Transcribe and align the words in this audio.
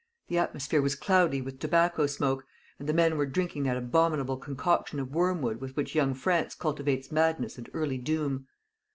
The 0.29 0.39
atmosphere 0.39 0.81
was 0.81 0.95
cloudy 0.95 1.43
with 1.43 1.59
tobacco 1.59 2.07
smoke; 2.07 2.43
and 2.79 2.89
the 2.89 2.91
men 2.93 3.19
were 3.19 3.27
drinking 3.27 3.65
that 3.65 3.77
abominable 3.77 4.35
concoction 4.35 4.99
of 4.99 5.11
worm 5.13 5.43
wood 5.43 5.61
with 5.61 5.75
which 5.75 5.93
young 5.93 6.15
France 6.15 6.55
cultivates 6.55 7.11
madness 7.11 7.59
and 7.59 7.69
early 7.71 7.99
doom." 7.99 8.47